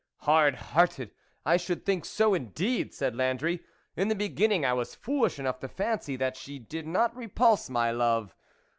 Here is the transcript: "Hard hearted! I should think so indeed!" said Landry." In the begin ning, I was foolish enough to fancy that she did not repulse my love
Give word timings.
"Hard 0.21 0.55
hearted! 0.55 1.11
I 1.45 1.57
should 1.57 1.85
think 1.85 2.05
so 2.05 2.33
indeed!" 2.33 2.91
said 2.95 3.15
Landry." 3.15 3.59
In 3.95 4.07
the 4.07 4.15
begin 4.15 4.49
ning, 4.49 4.65
I 4.65 4.73
was 4.73 4.95
foolish 4.95 5.37
enough 5.37 5.59
to 5.59 5.67
fancy 5.67 6.15
that 6.15 6.35
she 6.35 6.57
did 6.57 6.87
not 6.87 7.15
repulse 7.15 7.69
my 7.69 7.91
love 7.91 8.33